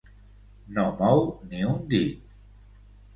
No 0.77 0.85
mou 1.01 1.21
ni 1.51 1.61
un 1.73 1.83
dit. 1.91 2.25